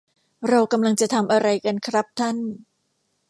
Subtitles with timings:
[0.49, 2.35] เรากำลังจะทำอะไรกันครับท่าน